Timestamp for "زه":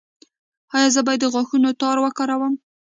0.95-1.01